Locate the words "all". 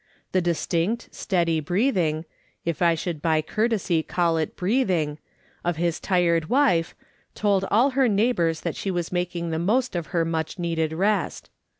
7.69-7.91